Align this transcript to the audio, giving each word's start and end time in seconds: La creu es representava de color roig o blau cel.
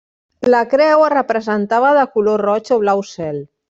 La 0.53 0.61
creu 0.71 1.05
es 1.09 1.13
representava 1.15 1.95
de 2.01 2.09
color 2.19 2.47
roig 2.49 2.77
o 2.81 2.85
blau 2.87 3.09
cel. 3.17 3.45